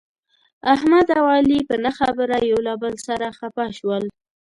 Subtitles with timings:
[0.75, 4.03] احمد او علي په نه خبره یو له بل سره خپه شول.